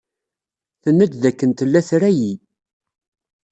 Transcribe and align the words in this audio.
Tenna-d 0.83 1.13
dakken 1.23 1.49
tella 1.51 1.81
tra-iyi. 1.87 2.33